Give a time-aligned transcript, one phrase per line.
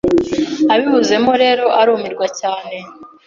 [0.73, 2.75] Azibuzemo rero arumirwa cyane